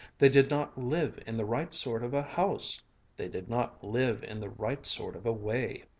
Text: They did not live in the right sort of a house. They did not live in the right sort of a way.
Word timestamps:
They 0.17 0.29
did 0.29 0.49
not 0.49 0.79
live 0.79 1.21
in 1.27 1.37
the 1.37 1.45
right 1.45 1.71
sort 1.75 2.03
of 2.03 2.11
a 2.15 2.23
house. 2.23 2.81
They 3.17 3.27
did 3.27 3.47
not 3.49 3.83
live 3.83 4.23
in 4.23 4.39
the 4.39 4.49
right 4.49 4.83
sort 4.83 5.15
of 5.15 5.27
a 5.27 5.31
way. 5.31 5.83